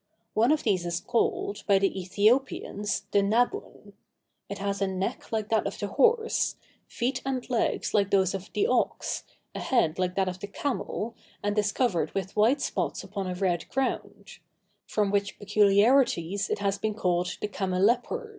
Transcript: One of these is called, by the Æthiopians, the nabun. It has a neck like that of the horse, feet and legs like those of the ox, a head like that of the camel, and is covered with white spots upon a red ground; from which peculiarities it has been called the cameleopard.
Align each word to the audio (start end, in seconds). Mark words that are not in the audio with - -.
One 0.33 0.51
of 0.51 0.63
these 0.63 0.83
is 0.87 0.99
called, 0.99 1.63
by 1.67 1.77
the 1.77 1.91
Æthiopians, 1.91 3.03
the 3.11 3.21
nabun. 3.21 3.93
It 4.49 4.57
has 4.57 4.81
a 4.81 4.87
neck 4.87 5.31
like 5.31 5.49
that 5.49 5.67
of 5.67 5.77
the 5.77 5.89
horse, 5.89 6.55
feet 6.87 7.21
and 7.23 7.47
legs 7.51 7.93
like 7.93 8.09
those 8.09 8.33
of 8.33 8.51
the 8.53 8.65
ox, 8.65 9.25
a 9.53 9.59
head 9.59 9.99
like 9.99 10.15
that 10.15 10.27
of 10.27 10.39
the 10.39 10.47
camel, 10.47 11.13
and 11.43 11.55
is 11.59 11.71
covered 11.71 12.15
with 12.15 12.35
white 12.35 12.61
spots 12.61 13.03
upon 13.03 13.27
a 13.27 13.35
red 13.35 13.69
ground; 13.69 14.39
from 14.87 15.11
which 15.11 15.37
peculiarities 15.37 16.49
it 16.49 16.57
has 16.57 16.79
been 16.79 16.95
called 16.95 17.37
the 17.39 17.47
cameleopard. 17.47 18.29